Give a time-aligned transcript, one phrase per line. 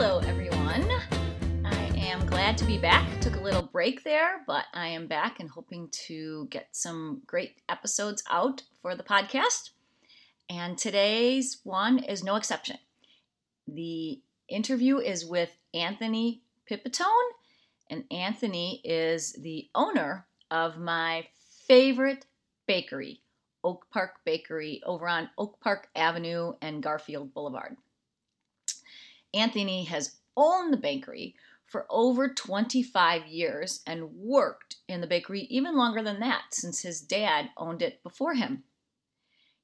[0.00, 0.88] Hello, everyone.
[1.64, 3.20] I am glad to be back.
[3.20, 7.56] Took a little break there, but I am back and hoping to get some great
[7.68, 9.70] episodes out for the podcast.
[10.48, 12.78] And today's one is no exception.
[13.66, 17.32] The interview is with Anthony Pipitone,
[17.90, 21.26] and Anthony is the owner of my
[21.66, 22.24] favorite
[22.68, 23.22] bakery,
[23.64, 27.76] Oak Park Bakery, over on Oak Park Avenue and Garfield Boulevard.
[29.34, 31.34] Anthony has owned the bakery
[31.66, 37.00] for over 25 years and worked in the bakery even longer than that since his
[37.00, 38.64] dad owned it before him.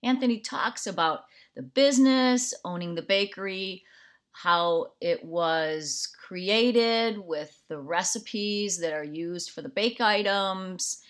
[0.03, 1.25] Anthony talks about
[1.57, 3.85] the business, owning the bakery,
[4.33, 11.01] how it was created with the recipes that are used for the bake items,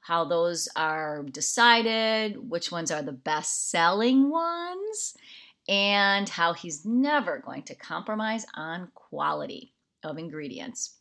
[0.00, 5.16] how those are decided, which ones are the best selling ones,
[5.68, 9.72] and how he's never going to compromise on quality
[10.02, 10.96] of ingredients.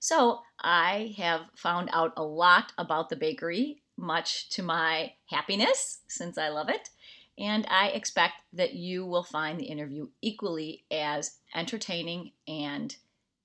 [0.00, 6.38] So, I have found out a lot about the bakery, much to my happiness, since
[6.38, 6.90] I love it,
[7.38, 12.94] and I expect that you will find the interview equally as entertaining and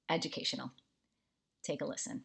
[0.09, 0.71] educational.
[1.63, 2.23] Take a listen.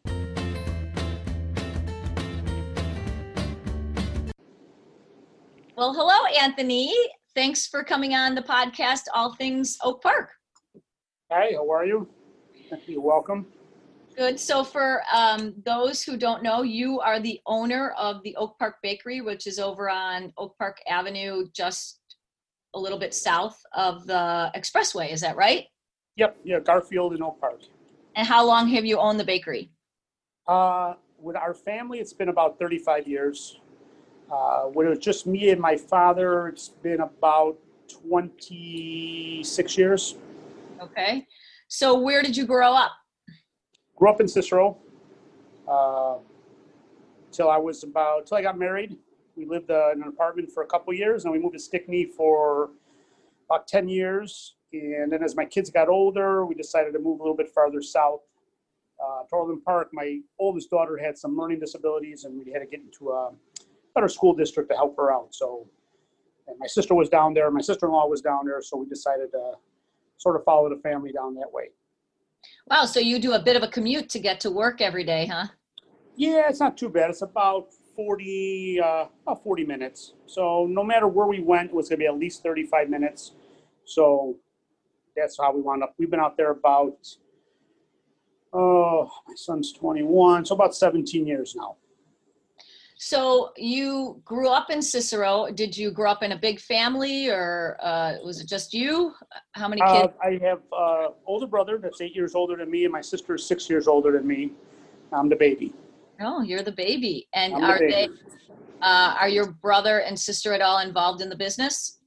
[5.75, 6.93] Well, hello, Anthony.
[7.35, 10.29] Thanks for coming on the podcast, All Things Oak Park.
[11.31, 12.07] Hi, how are you?
[12.85, 13.47] You're welcome.
[14.15, 14.39] Good.
[14.39, 18.75] So, for um, those who don't know, you are the owner of the Oak Park
[18.83, 22.01] Bakery, which is over on Oak Park Avenue, just
[22.75, 25.11] a little bit south of the expressway.
[25.11, 25.65] Is that right?
[26.17, 27.61] Yep, yeah, Garfield and Oak Park.
[28.15, 29.71] And how long have you owned the bakery?
[30.47, 33.59] Uh, with our family, it's been about 35 years.
[34.33, 37.55] Uh, when it was just me and my father, it's been about
[38.07, 40.15] 26 years.
[40.81, 41.27] Okay.
[41.67, 42.93] So, where did you grow up?
[43.95, 44.77] Grew up in Cicero
[45.67, 46.15] uh,
[47.31, 48.97] till I was about, till I got married.
[49.35, 52.05] We lived uh, in an apartment for a couple years, and we moved to Stickney
[52.05, 52.71] for
[53.47, 54.55] about 10 years.
[54.71, 57.83] And then as my kids got older, we decided to move a little bit farther
[57.83, 58.21] south.
[59.03, 62.65] Uh, to Orland Park, my oldest daughter had some learning disabilities, and we had to
[62.65, 63.31] get into a
[63.95, 65.33] better school district to help her out.
[65.33, 65.67] So,
[66.47, 69.53] and my sister was down there, my sister-in-law was down there, so we decided to
[70.17, 71.69] sort of follow the family down that way.
[72.67, 72.85] Wow.
[72.85, 75.47] So, you do a bit of a commute to get to work every day, huh?
[76.15, 77.09] Yeah, it's not too bad.
[77.09, 80.13] It's about 40, uh, about 40 minutes.
[80.25, 83.33] So no matter where we went, it was going to be at least 35 minutes.
[83.85, 84.37] So
[85.15, 85.93] that's how we wound up.
[85.97, 86.97] We've been out there about,
[88.51, 91.77] oh, my son's 21, so about 17 years now.
[93.05, 95.49] So you grew up in Cicero.
[95.53, 99.13] Did you grow up in a big family, or uh, was it just you?
[99.51, 100.13] How many Uh, kids?
[100.23, 103.45] I have uh, older brother that's eight years older than me, and my sister is
[103.45, 104.53] six years older than me.
[105.11, 105.73] I'm the baby.
[106.21, 107.27] oh, you're the baby.
[107.33, 107.91] And I'm the are baby.
[107.91, 108.09] they?
[108.81, 111.99] Uh, are your brother and sister at all involved in the business?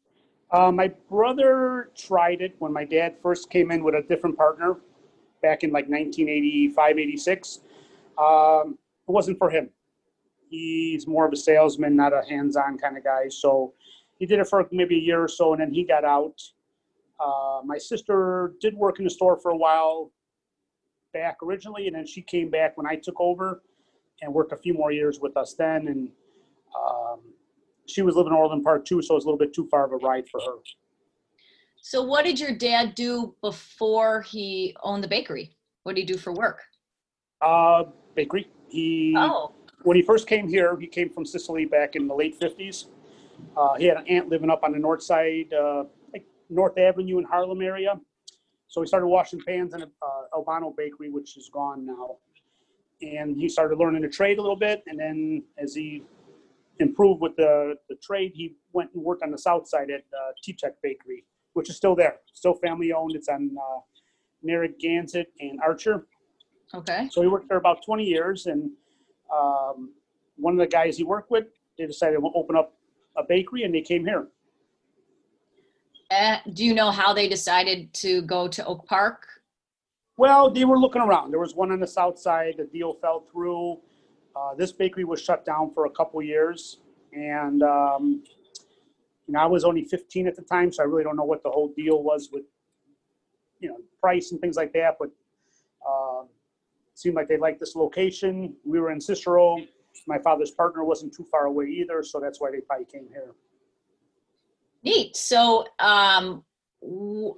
[0.51, 4.79] Uh, my brother tried it when my dad first came in with a different partner
[5.43, 7.61] back in like 1985, 86.
[8.17, 9.69] Um, it wasn't for him.
[10.49, 13.29] He's more of a salesman, not a hands on kind of guy.
[13.29, 13.75] So
[14.19, 16.41] he did it for maybe a year or so and then he got out.
[17.19, 20.13] Uh, my sister did work in the store for a while
[21.17, 23.63] back originally, and then she came back when I took over
[24.21, 25.89] and worked a few more years with us then.
[25.89, 26.11] And
[26.79, 27.21] um,
[27.87, 29.87] she was living in Orland Park too, so it was a little bit too far
[29.87, 30.57] of a ride for her.
[31.81, 35.57] So what did your dad do before he owned the bakery?
[35.85, 36.61] What did he do for work?
[37.41, 37.85] Uh,
[38.15, 38.49] bakery.
[38.69, 39.55] He Oh,
[39.87, 42.87] when he first came here, he came from Sicily back in the late fifties.
[43.57, 47.19] Uh, he had an aunt living up on the north side, uh, like North Avenue
[47.19, 47.95] in Harlem area.
[48.67, 52.17] So he started washing pans in a uh, Albano bakery, which is gone now.
[53.01, 56.03] And he started learning the trade a little bit, and then as he
[56.81, 60.33] improved with the, the trade, he went and worked on the south side at uh,
[60.43, 61.23] T-Tech Bakery,
[61.53, 63.15] which is still there, still family owned.
[63.15, 63.81] It's on uh,
[64.43, 66.09] Narragansett and Archer.
[66.75, 67.09] okay.
[67.13, 68.73] So he worked there about 20 years, and
[69.35, 69.93] um,
[70.37, 71.47] one of the guys he worked with,
[71.79, 72.75] they decided to open up
[73.17, 74.29] a bakery, and they came here.
[76.11, 79.27] Uh, do you know how they decided to go to Oak Park?
[80.17, 81.31] Well, they were looking around.
[81.31, 82.55] There was one on the south side.
[82.59, 83.79] The deal fell through.
[84.35, 86.79] Uh, this bakery was shut down for a couple years,
[87.13, 88.23] and um,
[89.27, 91.43] you know I was only 15 at the time, so I really don't know what
[91.43, 92.45] the whole deal was with
[93.61, 94.97] you know price and things like that.
[94.99, 95.11] But
[96.97, 98.55] seemed like they liked this location.
[98.65, 99.59] We were in Cicero.
[100.07, 103.35] My father's partner wasn't too far away either, so that's why they probably came here.
[104.83, 105.15] Neat.
[105.15, 106.43] So, um,
[106.81, 107.37] w-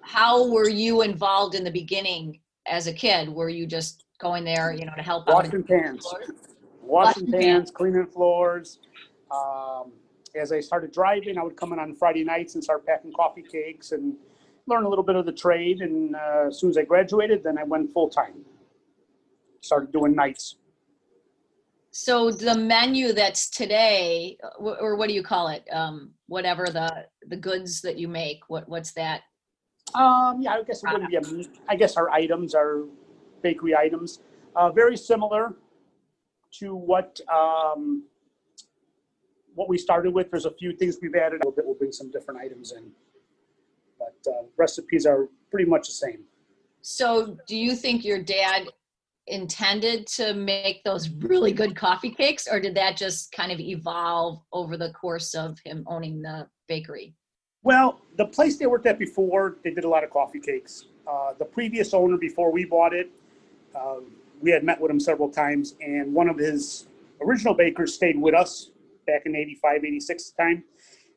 [0.00, 3.28] how were you involved in the beginning as a kid?
[3.28, 5.34] Were you just going there, you know, to help out?
[5.34, 6.34] Washing pans, washing
[6.82, 8.78] Washing pans, cleaning floors.
[9.30, 9.92] Um,
[10.34, 13.42] as I started driving, I would come in on Friday nights and start packing coffee
[13.42, 14.14] cakes and
[14.66, 15.80] learn a little bit of the trade.
[15.80, 18.44] And uh, as soon as I graduated, then I went full time.
[19.60, 20.56] Started doing nights.
[21.90, 25.64] So the menu that's today, or what do you call it?
[25.72, 28.40] Um, whatever the the goods that you make.
[28.48, 29.22] What what's that?
[29.94, 31.22] Um, yeah, I guess it wouldn't be a.
[31.68, 32.82] I guess our items are
[33.42, 34.20] bakery items.
[34.56, 35.54] Uh, very similar
[36.58, 38.02] to what um,
[39.54, 40.32] what we started with.
[40.32, 41.44] There's a few things we've added.
[41.44, 41.64] A little bit.
[41.64, 42.90] We'll bring some different items in,
[44.26, 46.24] uh, recipes are pretty much the same.
[46.82, 48.68] So do you think your dad
[49.26, 54.40] intended to make those really good coffee cakes, or did that just kind of evolve
[54.52, 57.14] over the course of him owning the bakery?
[57.62, 60.84] Well, the place they worked at before, they did a lot of coffee cakes.
[61.08, 63.10] Uh, the previous owner, before we bought it,
[63.74, 64.00] uh,
[64.42, 66.86] we had met with him several times, and one of his
[67.22, 68.70] original bakers stayed with us
[69.06, 70.64] back in 85, 86 time.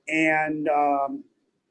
[0.07, 1.23] And um,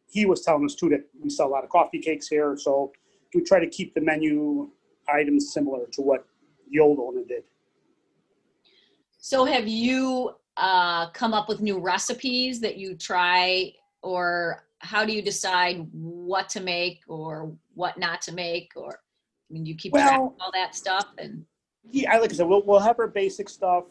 [0.09, 2.93] he was telling us too that we sell a lot of coffee cakes here, so
[3.35, 4.69] we try to keep the menu
[5.13, 6.27] items similar to what
[6.71, 7.45] the old owner did.
[9.19, 13.73] So have you uh, come up with new recipes that you try,
[14.03, 18.73] or how do you decide what to make or what not to make?
[18.77, 19.01] Or
[19.51, 21.45] I mean, you keep track of all that stuff, and
[21.91, 23.85] Yeah, I- like I said, we'll, we'll have our basic stuff.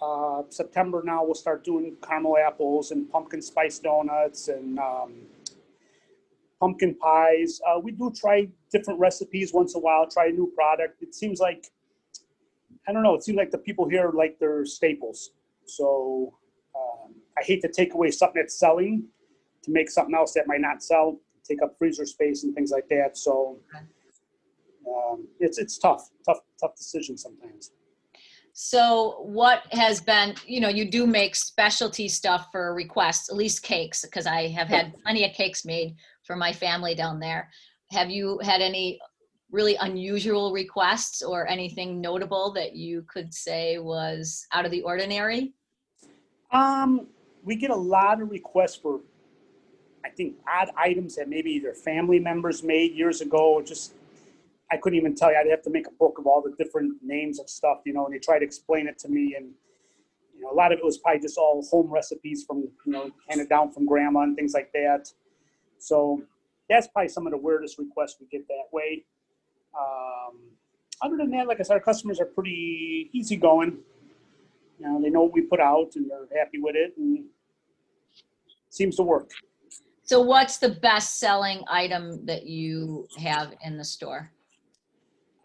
[0.00, 5.12] Uh, September now, we'll start doing caramel apples and pumpkin spice donuts and um,
[6.62, 7.60] pumpkin pies.
[7.66, 11.02] Uh, we do try different recipes once in a while, try a new product.
[11.02, 11.66] It seems like,
[12.86, 15.32] I don't know, it seems like the people here like their staples.
[15.66, 16.32] So
[16.76, 19.02] um, I hate to take away something that's selling
[19.64, 22.88] to make something else that might not sell, take up freezer space and things like
[22.90, 23.18] that.
[23.18, 23.58] So
[24.86, 27.72] um, it's it's tough, tough, tough decision sometimes.
[28.54, 33.62] So what has been, you know, you do make specialty stuff for requests, at least
[33.62, 37.50] cakes, because I have had plenty of cakes made for my family down there.
[37.90, 39.00] Have you had any
[39.50, 45.52] really unusual requests or anything notable that you could say was out of the ordinary?
[46.50, 47.06] Um,
[47.44, 49.00] we get a lot of requests for,
[50.04, 53.62] I think, odd items that maybe their family members made years ago.
[53.64, 53.92] Just,
[54.70, 55.38] I couldn't even tell you.
[55.38, 58.06] I'd have to make a book of all the different names of stuff, you know,
[58.06, 59.34] and they try to explain it to me.
[59.36, 59.50] And,
[60.34, 63.10] you know, a lot of it was probably just all home recipes from, you know,
[63.28, 65.12] handed down from grandma and things like that.
[65.82, 66.22] So
[66.68, 69.04] that's probably some of the weirdest requests we get that way.
[69.78, 70.38] Um,
[71.02, 73.78] other than that, like I said, our customers are pretty easygoing.
[74.78, 77.24] You know, they know what we put out and they're happy with it and
[78.70, 79.30] seems to work.
[80.04, 84.30] So what's the best selling item that you have in the store?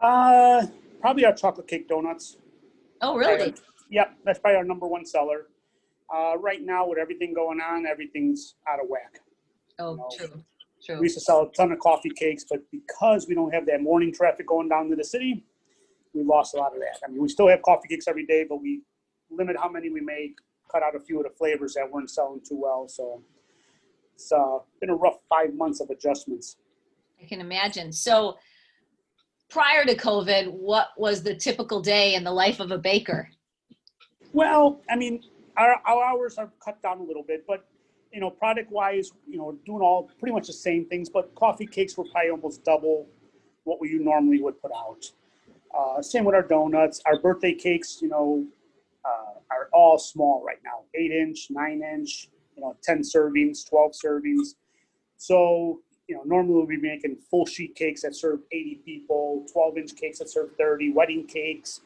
[0.00, 0.66] Uh,
[1.00, 2.36] probably our chocolate cake donuts.
[3.00, 3.54] Oh, really?
[3.90, 5.46] Yep, that's probably our number one seller.
[6.14, 9.20] Uh, right now, with everything going on, everything's out of whack.
[9.78, 10.08] Oh, No.
[10.16, 13.66] true, We used to sell a ton of coffee cakes, but because we don't have
[13.66, 15.44] that morning traffic going down to the city,
[16.14, 16.98] we lost a lot of that.
[17.04, 18.82] I mean, we still have coffee cakes every day, but we
[19.30, 20.36] limit how many we make,
[20.72, 22.88] cut out a few of the flavors that weren't selling too well.
[22.88, 23.22] So
[24.14, 26.56] it's uh, been a rough five months of adjustments.
[27.22, 27.92] I can imagine.
[27.92, 28.38] So
[29.48, 33.28] prior to COVID, what was the typical day in the life of a baker?
[34.32, 35.22] Well, I mean,
[35.56, 37.66] our, our hours are cut down a little bit, but
[38.12, 41.66] you know, product wise, you know, doing all pretty much the same things, but coffee
[41.66, 43.06] cakes were probably almost double
[43.64, 45.10] what we normally would put out.
[45.76, 47.00] Uh, same with our donuts.
[47.04, 48.46] Our birthday cakes, you know,
[49.04, 53.92] uh, are all small right now eight inch, nine inch, you know, 10 servings, 12
[53.92, 54.54] servings.
[55.16, 59.78] So, you know, normally we'll be making full sheet cakes that serve 80 people, 12
[59.78, 61.80] inch cakes that serve 30, wedding cakes.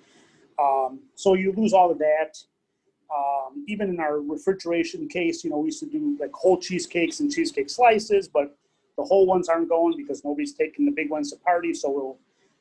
[0.59, 2.39] Um, so you lose all of that.
[3.15, 7.21] Um, even in our refrigeration case, you know, we used to do like whole cheesecakes
[7.21, 8.57] and cheesecake slices, but
[8.97, 11.75] the whole ones aren't going because nobody's taking the big ones to party.
[11.75, 12.19] So we'll,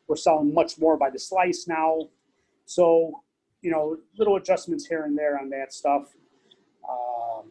[0.08, 2.10] we're selling much more by the slice now.
[2.66, 3.24] So,
[3.62, 6.14] you know, little adjustments here and there on that stuff.
[6.90, 7.46] Um,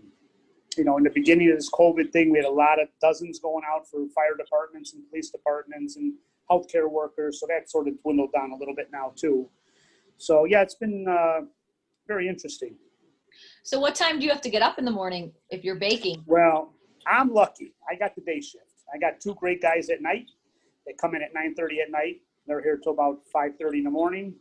[0.77, 3.39] you know, in the beginning of this COVID thing, we had a lot of dozens
[3.39, 6.15] going out for fire departments and police departments and
[6.51, 7.41] healthcare workers.
[7.41, 9.49] So that sort of dwindled down a little bit now too.
[10.17, 11.47] So yeah, it's been uh,
[12.07, 12.75] very interesting.
[13.63, 16.25] So what time do you have to get up in the morning if you're baking?
[16.27, 16.73] Well,
[17.07, 17.73] I'm lucky.
[17.89, 18.65] I got the day shift.
[18.93, 20.27] I got two great guys at night.
[20.87, 22.23] They come in at 9:30 at night.
[22.47, 24.35] They're here till about 5:30 in the morning.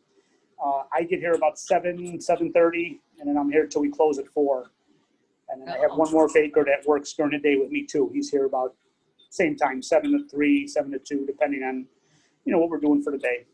[0.64, 4.28] Uh, I get here about seven, 7:30, and then I'm here till we close at
[4.28, 4.72] four.
[5.50, 8.10] And then I have one more baker that works during the day with me too.
[8.14, 8.76] He's here about
[9.30, 11.88] same time, seven to three, seven to two, depending on
[12.46, 13.46] you know what we're doing for the day.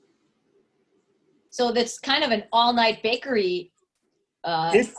[1.50, 3.72] So that's kind of an all-night bakery.
[4.44, 4.94] Uh, It's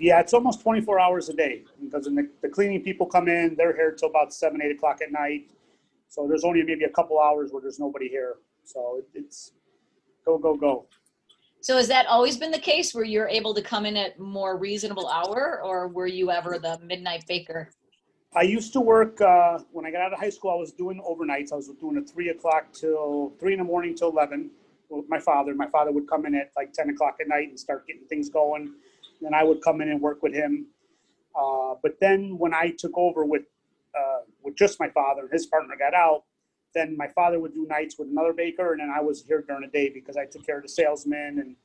[0.00, 3.76] yeah, it's almost 24 hours a day because the, the cleaning people come in, they're
[3.76, 5.50] here till about seven, eight o'clock at night.
[6.08, 8.36] So there's only maybe a couple hours where there's nobody here.
[8.64, 9.52] So it, it's
[10.24, 10.86] go go go.
[11.60, 14.56] so has that always been the case where you're able to come in at more
[14.56, 17.70] reasonable hour, or were you ever the midnight baker?
[18.34, 20.50] I used to work uh, when I got out of high school.
[20.50, 21.52] I was doing overnights.
[21.52, 24.50] I was doing a three o'clock till three in the morning till eleven
[24.88, 25.54] with my father.
[25.54, 28.30] My father would come in at like ten o'clock at night and start getting things
[28.30, 28.72] going.
[29.20, 30.66] Then I would come in and work with him.
[31.38, 33.42] Uh, but then when I took over with
[33.98, 36.24] uh, with just my father and his partner got out,
[36.74, 39.62] then my father would do nights with another baker, and then I was here during
[39.62, 41.38] the day because I took care of the salesmen.
[41.40, 41.56] And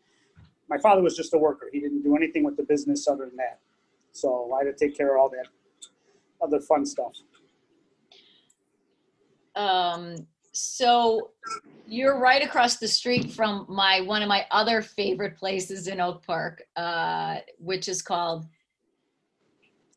[0.70, 3.36] my father was just a worker; he didn't do anything with the business other than
[3.38, 3.60] that.
[4.12, 5.48] So I had to take care of all that
[6.42, 7.14] other fun stuff.
[9.56, 11.32] Um, so
[11.86, 16.26] you're right across the street from my one of my other favorite places in Oak
[16.26, 18.46] Park, uh, which is called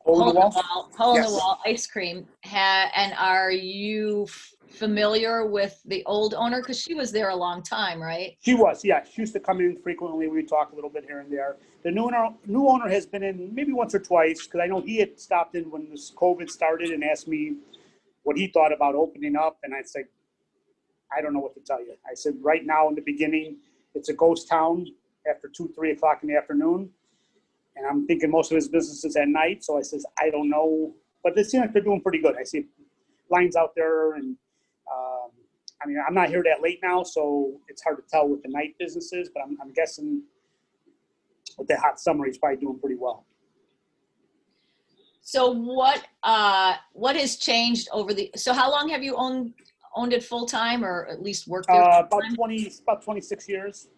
[0.01, 0.51] Hole in the wall?
[0.97, 2.27] Hole in the Wall Ice Cream.
[2.45, 6.61] Ha- and are you f- familiar with the old owner?
[6.61, 8.37] Because she was there a long time, right?
[8.41, 9.05] She was, yeah.
[9.05, 10.27] She used to come in frequently.
[10.27, 11.57] We talk a little bit here and there.
[11.85, 14.81] The new owner, new owner has been in maybe once or twice because I know
[14.81, 17.57] he had stopped in when this COVID started and asked me
[18.25, 20.05] what he thought about opening up, and I said,
[21.17, 21.95] I don't know what to tell you.
[22.09, 23.59] I said, right now in the beginning,
[23.95, 24.87] it's a ghost town
[25.29, 26.91] after two, three o'clock in the afternoon,
[27.77, 29.65] and I'm thinking most of his business is at night.
[29.65, 32.37] So I says, I don't know, but they seem like they're doing pretty good.
[32.39, 32.67] I see
[33.31, 34.37] lines out there and.
[34.91, 35.31] Um,
[35.81, 38.49] I mean, I'm not here that late now, so it's hard to tell what the
[38.49, 39.29] night business is.
[39.29, 40.23] but I'm, I'm guessing
[41.57, 43.27] with the hot summer, he's probably doing pretty well.
[45.21, 48.31] So what uh, what has changed over the?
[48.35, 49.53] So how long have you owned
[49.99, 51.83] owned it full time, or at least worked there?
[51.83, 52.23] Uh, about?
[52.35, 53.89] 20, about 26 years.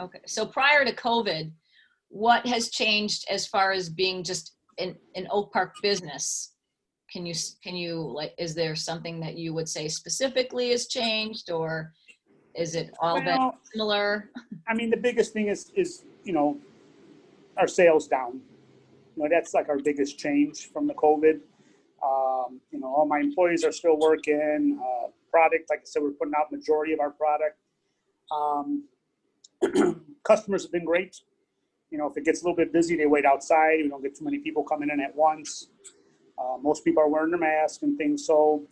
[0.00, 1.52] Okay, so prior to COVID,
[2.08, 6.54] what has changed as far as being just an, an Oak Park business?
[7.12, 11.50] Can you, can you, like, is there something that you would say specifically has changed
[11.50, 11.92] or
[12.54, 14.30] is it all Well, similar?
[14.68, 16.56] I mean, the biggest thing is, is, you know,
[17.58, 18.40] our sales down.
[19.16, 21.40] You know, that's like our biggest change from the COVID.
[22.02, 24.80] Um, you know, all my employees are still working.
[24.82, 27.58] Uh, product, like I said, we're putting out majority of our product.
[28.30, 28.84] Um,
[30.24, 31.16] customers have been great.
[31.90, 33.78] You know, if it gets a little bit busy, they wait outside.
[33.82, 35.68] We don't get too many people coming in at once.
[36.38, 38.26] Uh, most people are wearing their mask and things.
[38.26, 38.62] So,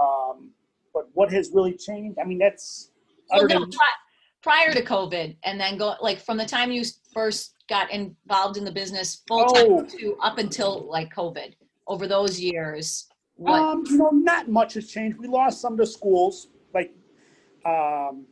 [0.00, 0.50] um,
[0.94, 2.18] but what has really changed?
[2.20, 2.90] I mean, that's
[3.30, 3.98] Well, no, pri-
[4.42, 8.64] prior to COVID and then go, like, from the time you first got involved in
[8.64, 9.84] the business full time Oh.
[9.84, 11.54] to up until like COVID,
[11.88, 13.60] over those years, what?
[13.60, 15.18] Um, you know, not much has changed.
[15.18, 16.92] We lost some of the schools, like,
[17.64, 18.26] um,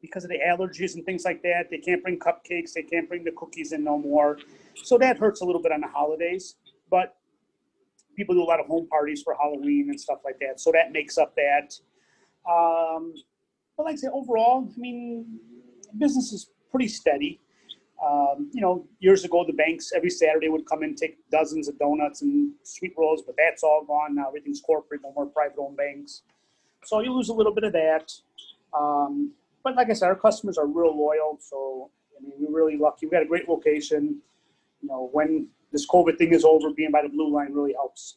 [0.00, 1.70] because of the allergies and things like that.
[1.70, 4.38] They can't bring cupcakes, they can't bring the cookies in no more.
[4.74, 6.56] So that hurts a little bit on the holidays.
[6.90, 7.16] But
[8.16, 10.60] people do a lot of home parties for Halloween and stuff like that.
[10.60, 11.74] So that makes up that.
[12.50, 13.14] Um,
[13.76, 15.38] but like I say, overall, I mean,
[15.98, 17.40] business is pretty steady.
[18.04, 21.78] Um, you know, years ago, the banks every Saturday would come and take dozens of
[21.78, 24.26] donuts and sweet rolls, but that's all gone now.
[24.28, 26.22] Everything's corporate, no more private-owned banks.
[26.84, 28.12] So you lose a little bit of that.
[28.76, 29.32] Um,
[29.62, 31.38] but like I said, our customers are real loyal.
[31.40, 33.06] So I mean, we're really lucky.
[33.06, 34.20] We got a great location.
[34.80, 38.16] You know, when this COVID thing is over, being by the blue line really helps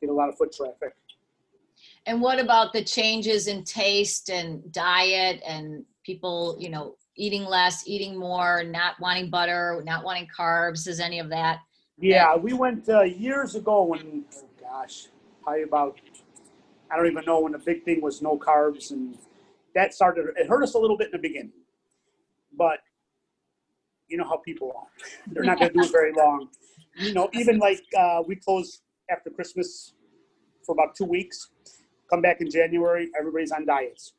[0.00, 0.94] get a lot of foot traffic.
[2.06, 7.86] And what about the changes in taste and diet and people, you know, eating less,
[7.86, 10.86] eating more, not wanting butter, not wanting carbs?
[10.88, 11.60] Is any of that?
[11.98, 15.06] Yeah, we went uh, years ago when, oh gosh,
[15.42, 16.00] probably about,
[16.90, 19.16] I don't even know when the big thing was no carbs, and
[19.74, 20.26] that started.
[20.36, 21.52] It hurt us a little bit in the beginning,
[22.56, 22.78] but
[24.08, 24.86] you know how people are;
[25.32, 26.48] they're not going to do it very long.
[26.96, 29.94] You know, even like uh, we closed after Christmas
[30.64, 31.50] for about two weeks.
[32.10, 34.12] Come back in January, everybody's on diets.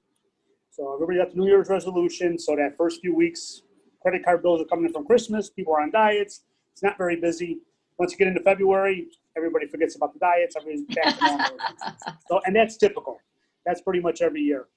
[0.76, 2.38] So everybody got the New Year's resolution.
[2.38, 3.62] So that first few weeks,
[4.02, 5.50] credit card bills are coming in from Christmas.
[5.50, 6.42] People are on diets.
[6.74, 7.60] It's not very busy.
[7.98, 10.58] Once you get into February, everybody forgets about the diets.
[10.58, 11.58] Everybody's back to normal.
[12.28, 13.22] so, and that's typical.
[13.66, 14.68] That's pretty much every year.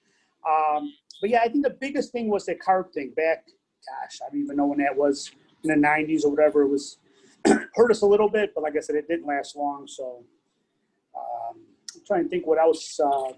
[0.49, 3.49] Um, but yeah, I think the biggest thing was the carb thing back.
[3.85, 5.33] Gosh, I don't even know when that was
[5.65, 6.63] in the '90s or whatever.
[6.63, 6.99] It was
[7.75, 9.89] hurt us a little bit, but like I said, it didn't last long.
[9.89, 10.23] So
[11.17, 11.57] um,
[11.97, 13.01] I'm trying to think what else.
[13.01, 13.33] Uh,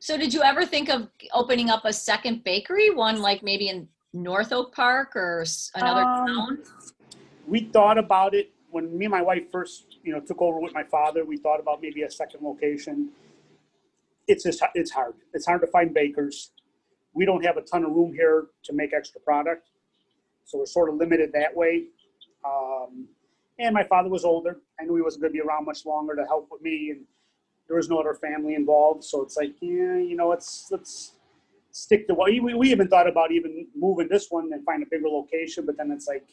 [0.00, 3.88] So did you ever think of opening up a second bakery, one like maybe in
[4.12, 6.58] North Oak Park or another Um, town?
[7.46, 10.72] we thought about it when me and my wife first, you know, took over with
[10.72, 11.24] my father.
[11.24, 13.10] We thought about maybe a second location.
[14.28, 15.14] It's just it's hard.
[15.32, 16.52] It's hard to find bakers.
[17.14, 19.68] We don't have a ton of room here to make extra product,
[20.44, 21.84] so we're sort of limited that way.
[22.44, 23.08] Um,
[23.58, 24.60] and my father was older.
[24.78, 27.04] I knew he wasn't going to be around much longer to help with me, and
[27.68, 29.04] there was no other family involved.
[29.04, 31.12] So it's like, yeah, you know, let's let's
[31.70, 34.86] stick to what we, we even thought about even moving this one and find a
[34.90, 36.26] bigger location, but then it's like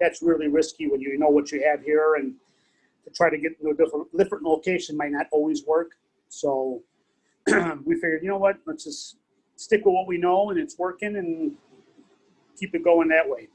[0.00, 2.34] that's really risky when you know what you have here and
[3.04, 5.92] to try to get to a different different location might not always work.
[6.28, 6.82] So
[7.84, 9.16] we figured, you know what, let's just
[9.56, 11.52] stick with what we know and it's working and
[12.58, 13.48] keep it going that way.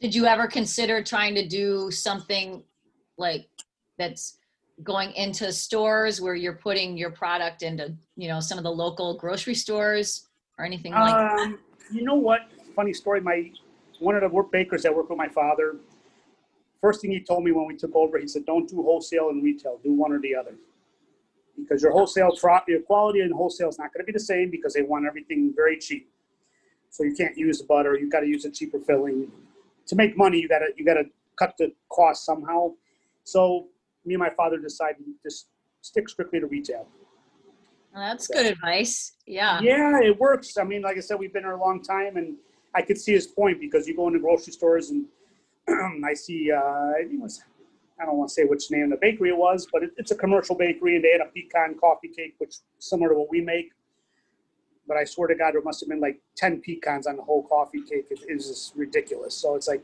[0.00, 2.62] Did you ever consider trying to do something
[3.16, 3.48] like
[3.98, 4.38] that's
[4.82, 9.16] going into stores where you're putting your product into, you know, some of the local
[9.16, 10.26] grocery stores
[10.58, 11.38] or anything like that?
[11.38, 11.58] Um,
[11.92, 12.42] you know what?
[12.76, 13.20] Funny story.
[13.20, 13.50] My
[13.98, 15.76] one of the work bakers that worked with my father.
[16.80, 19.42] First thing he told me when we took over, he said, "Don't do wholesale and
[19.42, 19.80] retail.
[19.82, 20.54] Do one or the other,
[21.56, 22.30] because your wholesale
[22.68, 25.52] your quality and wholesale is not going to be the same because they want everything
[25.54, 26.08] very cheap.
[26.90, 27.98] So you can't use the butter.
[27.98, 29.30] You got to use a cheaper filling.
[29.86, 31.04] To make money, you got to you got to
[31.36, 32.74] cut the cost somehow.
[33.24, 33.68] So
[34.08, 35.48] me and my father decided to just
[35.82, 36.88] stick strictly to retail.
[37.94, 39.12] Well, that's good advice.
[39.26, 39.60] Yeah.
[39.60, 40.56] Yeah, it works.
[40.56, 42.36] I mean, like I said, we've been here a long time, and
[42.74, 45.06] I could see his point because you go into grocery stores and
[46.04, 47.42] I see, uh, I it was,
[48.00, 50.14] I don't want to say which name the bakery it was, but it, it's a
[50.14, 53.72] commercial bakery, and they had a pecan coffee cake, which similar to what we make.
[54.86, 57.42] But I swear to God, there must have been like ten pecans on the whole
[57.42, 58.06] coffee cake.
[58.10, 59.34] It is just ridiculous.
[59.34, 59.82] So it's like,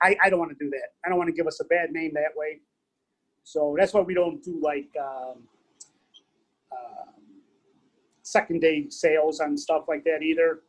[0.00, 0.92] I, I don't want to do that.
[1.04, 2.60] I don't want to give us a bad name that way.
[3.48, 4.90] So that's why we don't do like.
[5.00, 5.48] Um,
[6.70, 7.14] um,
[8.22, 10.60] second day sales on stuff like that either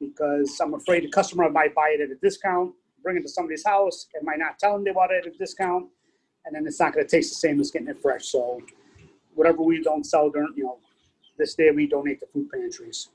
[0.00, 3.66] because I'm afraid the customer might buy it at a discount, bring it to somebody's
[3.66, 5.88] house, and might not tell them they bought it at a discount,
[6.46, 8.28] and then it's not going to taste the same as getting it fresh.
[8.28, 8.62] So
[9.34, 10.78] whatever we don't sell during, you know,
[11.36, 13.10] this day we donate to food pantries.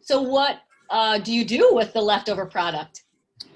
[0.00, 3.04] So what uh, do you do with the leftover product?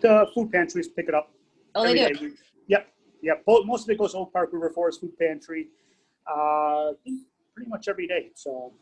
[0.03, 1.31] The food pantries pick it up.
[1.75, 2.29] Oh, they do.
[2.29, 2.35] day.
[3.47, 5.69] Both, most of it goes to Oak Park River Forest Food Pantry,
[6.27, 6.93] uh,
[7.55, 8.31] pretty much every day.
[8.35, 8.73] So.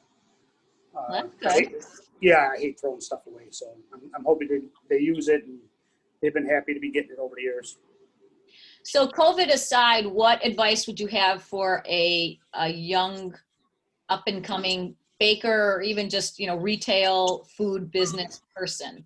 [0.94, 1.84] Uh, I hate-
[2.20, 3.46] yeah, I hate throwing stuff away.
[3.50, 5.58] So I'm, I'm hoping they, they use it and
[6.20, 7.78] they've been happy to be getting it over the years.
[8.84, 13.34] So COVID aside, what advice would you have for a, a young
[14.08, 19.04] up and coming baker or even just, you know, retail food business person?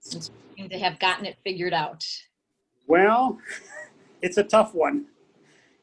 [0.00, 0.30] Since
[0.70, 2.04] to have gotten it figured out.
[2.86, 3.38] Well,
[4.22, 5.06] it's a tough one.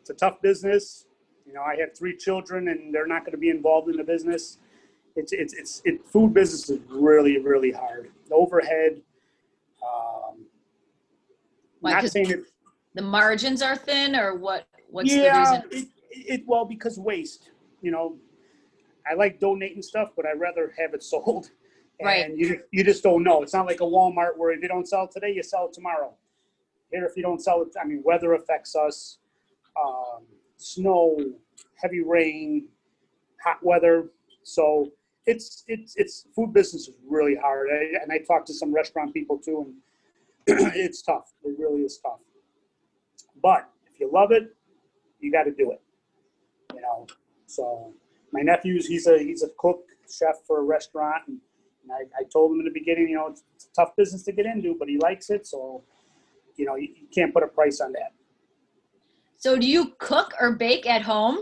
[0.01, 1.05] It's a tough business.
[1.45, 4.03] You know, I have three children and they're not going to be involved in the
[4.03, 4.57] business.
[5.15, 8.11] It's, it's, it's, it, food business is really, really hard.
[8.29, 9.01] The overhead,
[9.83, 10.45] um,
[11.81, 12.39] Why, not saying it,
[12.93, 15.69] The margins are thin or what, what's the yeah, reason?
[15.71, 18.17] it, it, well, because waste, you know,
[19.09, 21.49] I like donating stuff, but I'd rather have it sold.
[22.01, 22.25] Right.
[22.25, 23.43] And you, you just don't know.
[23.43, 26.13] It's not like a Walmart where if you don't sell today, you sell it tomorrow.
[26.91, 29.19] Here, if you don't sell it, I mean, weather affects us,
[29.81, 30.23] um,
[30.57, 31.17] snow,
[31.75, 32.67] heavy rain,
[33.43, 34.09] hot weather.
[34.43, 34.91] So
[35.25, 37.69] it's, it's, it's, food business is really hard.
[37.71, 39.73] I, and I talked to some restaurant people too,
[40.47, 41.33] and it's tough.
[41.43, 42.19] It really is tough.
[43.41, 44.55] But if you love it,
[45.19, 45.81] you got to do it.
[46.73, 47.07] You know.
[47.45, 47.93] So
[48.31, 51.39] my nephew's he's a he's a cook chef for a restaurant, and,
[51.83, 54.23] and I, I told him in the beginning, you know, it's, it's a tough business
[54.23, 55.83] to get into, but he likes it, so
[56.59, 58.11] you know you, you can't put a price on that.
[59.37, 61.39] So do you cook or bake at home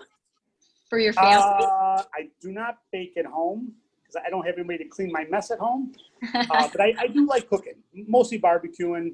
[0.87, 1.65] for your family?
[1.65, 5.25] Uh, I do not bake at home because I don't have anybody to clean my
[5.25, 5.93] mess at home.
[6.33, 7.75] Uh, but I, I do like cooking,
[8.07, 9.13] mostly barbecuing.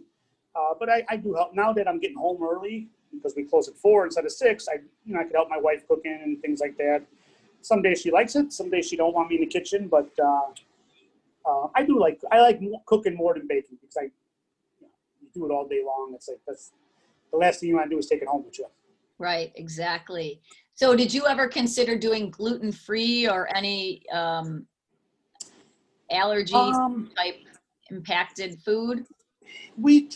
[0.55, 3.67] Uh, but I, I do help now that I'm getting home early because we close
[3.67, 4.67] at four instead of six.
[4.67, 7.03] I you know I could help my wife cooking and things like that.
[7.61, 9.87] Some days she likes it, some days she don't want me in the kitchen.
[9.87, 10.47] But uh,
[11.45, 14.22] uh, I do like I like cooking more than baking because I you, know, you
[15.33, 16.11] do it all day long.
[16.15, 16.71] It's like that's
[17.31, 18.65] the last thing you want to do is take it home with you.
[19.17, 20.41] Right, exactly.
[20.75, 24.65] So did you ever consider doing gluten free or any um,
[26.11, 27.39] allergy Um, type
[27.89, 29.05] impacted food?
[29.77, 30.09] we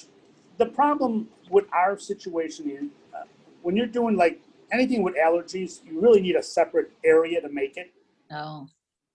[0.57, 2.83] the problem with our situation is
[3.15, 3.23] uh,
[3.61, 7.77] when you're doing like anything with allergies, you really need a separate area to make
[7.77, 7.93] it
[8.31, 8.67] Oh,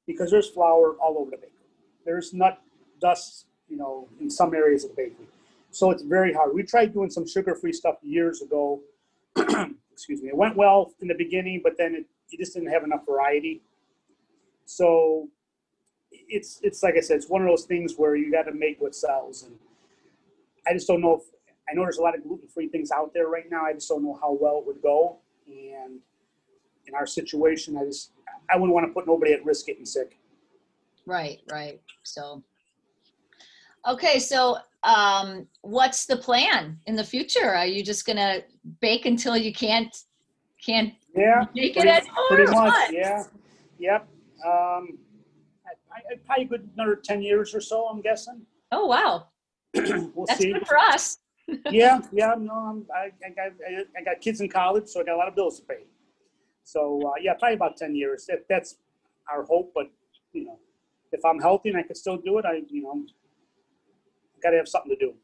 [0.07, 1.51] because there's flour all over the bakery.
[2.05, 2.61] There's nut
[3.01, 5.27] dust, you know, in some areas of the bakery.
[5.73, 6.55] So it's very hard.
[6.55, 8.81] We tried doing some sugar-free stuff years ago.
[9.93, 10.29] Excuse me.
[10.29, 12.07] It went well in the beginning, but then it,
[12.39, 13.63] just didn't have enough variety.
[14.65, 15.29] So
[16.11, 18.81] it's it's like I said, it's one of those things where you got to make
[18.81, 19.55] what sells, and
[20.67, 21.23] I just don't know if
[21.69, 23.65] I know there's a lot of gluten-free things out there right now.
[23.65, 26.01] I just don't know how well it would go, and
[26.87, 28.13] in our situation, I just
[28.51, 30.19] I wouldn't want to put nobody at risk getting sick.
[31.07, 31.81] right, right.
[32.03, 32.43] So,
[33.87, 37.55] okay, so um, what's the plan in the future?
[37.55, 38.43] Are you just gonna
[38.81, 39.95] bake until you can't
[40.65, 42.29] can't Yeah, make it pretty, anymore?
[42.29, 42.73] pretty much.
[42.73, 42.93] what?
[42.93, 43.25] Yeah,
[43.79, 44.09] yep.
[44.45, 44.99] Um,
[45.67, 47.87] I, I, probably good another ten years or so.
[47.87, 48.43] I'm guessing.
[48.73, 49.29] Oh wow,
[49.75, 50.53] we'll that's see.
[50.53, 51.19] good for us.
[51.71, 52.35] yeah, yeah.
[52.39, 55.19] No, I'm, I, I got I, I got kids in college, so I got a
[55.19, 55.85] lot of bills to pay.
[56.65, 58.27] So uh, yeah, probably about ten years.
[58.27, 58.77] That, that's
[59.33, 59.73] our hope.
[59.75, 59.91] But
[60.33, 60.59] you know,
[61.13, 63.05] if I'm healthy and I can still do it, I you know,
[64.43, 65.15] got to have something to do.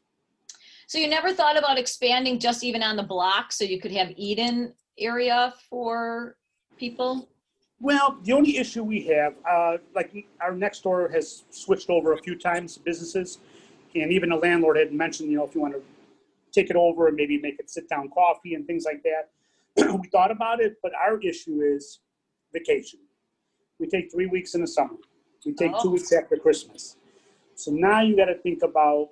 [0.87, 4.11] So you never thought about expanding just even on the block so you could have
[4.15, 6.35] Eden area for
[6.77, 7.29] people?
[7.79, 12.17] Well, the only issue we have, uh, like our next door has switched over a
[12.17, 13.37] few times businesses,
[13.95, 15.81] and even the landlord had mentioned, you know, if you want to
[16.51, 19.29] take it over and maybe make it sit down coffee and things like that.
[20.01, 21.99] we thought about it, but our issue is
[22.53, 22.99] vacation.
[23.79, 24.95] We take three weeks in the summer.
[25.45, 25.83] We take Oh.
[25.83, 26.97] two weeks after Christmas.
[27.59, 29.09] So now you got to think about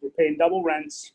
[0.00, 1.12] you're paying double rents.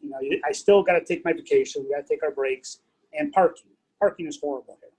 [0.00, 1.84] You know, I still got to take my vacation.
[1.84, 2.78] We got to take our breaks
[3.12, 3.68] and parking.
[4.00, 4.90] Parking is horrible here.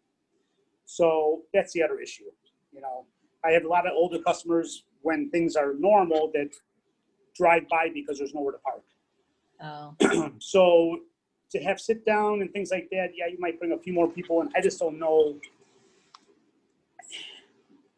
[0.86, 2.26] So that's the other issue.
[2.72, 3.06] You know,
[3.44, 6.52] I have a lot of older customers when things are normal that
[7.36, 8.84] drive by because there's nowhere to park.
[9.60, 11.00] Oh, so
[11.50, 14.08] to have sit down and things like that, yeah, you might bring a few more
[14.08, 15.36] people, and I just don't know.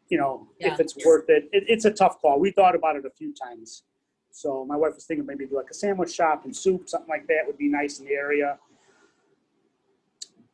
[0.08, 0.72] You know, Yeah.
[0.72, 1.48] if it's worth it.
[1.52, 1.64] it.
[1.68, 2.38] It's a tough call.
[2.38, 3.82] We thought about it a few times.
[4.30, 7.26] So my wife was thinking maybe do like a sandwich shop and soup, something like
[7.26, 8.58] that would be nice in the area.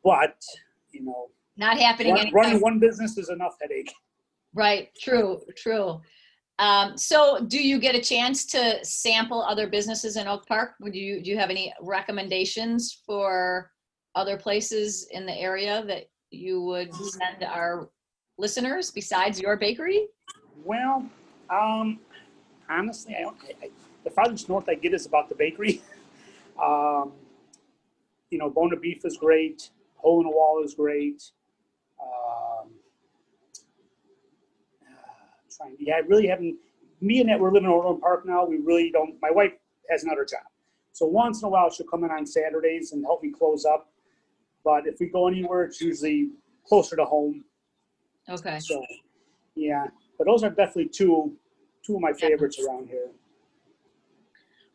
[0.03, 0.41] But
[0.91, 3.93] you know, not happening run, running one business is enough headache.
[4.53, 6.01] Right, true, true.
[6.59, 10.75] Um, so do you get a chance to sample other businesses in Oak Park?
[10.79, 13.71] Would you, do you have any recommendations for
[14.15, 17.89] other places in the area that you would send our
[18.37, 20.07] listeners besides your bakery?
[20.63, 21.09] Well,
[21.49, 21.99] um,
[22.69, 23.37] honestly, I don't.
[23.43, 23.69] I, I,
[24.03, 25.81] the farthest north I get is about the bakery.
[26.61, 27.13] um,
[28.29, 29.69] you know, Buona Beef is great.
[29.95, 31.23] Hole in the Wall is great.
[32.01, 32.71] Um,
[35.55, 36.57] trying, yeah, I really haven't.
[37.01, 38.45] Me and that we're living in Orland Park now.
[38.45, 39.15] We really don't.
[39.21, 39.53] My wife
[39.89, 40.41] has another job,
[40.91, 43.89] so once in a while she'll come in on Saturdays and help me close up.
[44.63, 46.29] But if we go anywhere, it's usually
[46.65, 47.43] closer to home.
[48.29, 48.81] Okay, So,
[49.55, 49.85] yeah,
[50.17, 51.35] but those are definitely two
[51.85, 53.09] two of my favorites around here.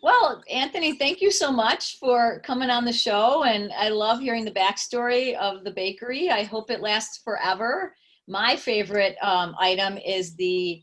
[0.02, 4.44] well, Anthony, thank you so much for coming on the show and I love hearing
[4.44, 6.30] the backstory of the bakery.
[6.30, 7.94] I hope it lasts forever.
[8.28, 10.82] My favorite um, item is the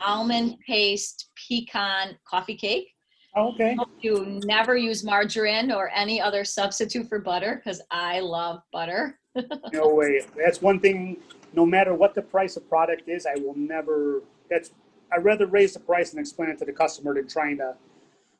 [0.00, 2.86] almond paste pecan coffee cake.
[3.34, 3.76] Oh, okay.
[4.00, 9.18] You never use margarine or any other substitute for butter because I love butter.
[9.72, 10.20] No way.
[10.36, 11.18] That's one thing.
[11.52, 14.22] No matter what the price of product is, I will never.
[14.50, 14.72] That's.
[15.10, 17.74] I'd rather raise the price and explain it to the customer than trying to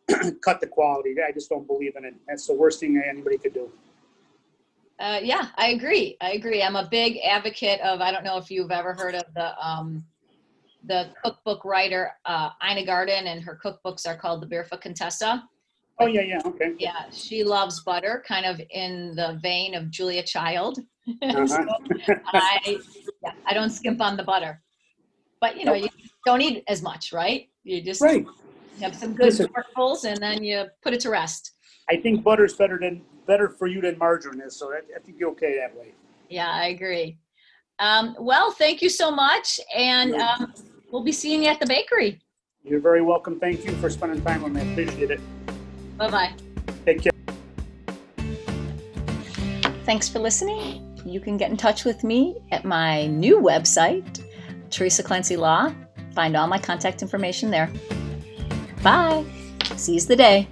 [0.45, 1.15] cut the quality.
[1.27, 2.15] I just don't believe in it.
[2.27, 3.71] That's the worst thing anybody could do.
[4.99, 6.17] Uh, yeah, I agree.
[6.21, 6.63] I agree.
[6.63, 8.01] I'm a big advocate of.
[8.01, 10.05] I don't know if you've ever heard of the um,
[10.85, 15.45] the cookbook writer uh, Ina Garten, and her cookbooks are called the Barefoot Contessa.
[16.01, 16.75] Oh yeah, yeah, okay.
[16.79, 20.79] Yeah, she loves butter, kind of in the vein of Julia Child.
[21.23, 21.47] Uh-huh.
[21.47, 21.65] So
[22.35, 22.79] I,
[23.23, 24.63] yeah, I don't skimp on the butter,
[25.41, 25.89] but you know, you
[26.27, 27.49] don't eat as much, right?
[27.65, 28.27] You just Right.
[28.81, 29.49] have some good Listen.
[29.49, 31.53] forkfuls, and then you put it to rest.
[31.91, 34.57] I think butter's better than better for you than margarine is.
[34.59, 35.95] So I, I think you're okay that way.
[36.29, 37.19] Yeah, I agree.
[37.79, 40.53] Um, well, thank you so much, and um,
[40.91, 42.21] we'll be seeing you at the bakery.
[42.65, 43.39] You're very welcome.
[43.39, 44.61] Thank you for spending time with me.
[44.61, 45.21] I appreciate it.
[45.97, 46.33] Bye bye.
[46.85, 47.13] Take care.
[49.85, 50.88] Thanks for listening.
[51.09, 54.23] You can get in touch with me at my new website,
[54.71, 55.73] Teresa Clancy Law.
[56.15, 57.73] Find all my contact information there.
[58.83, 59.25] Bye.
[59.77, 60.49] Seize the day.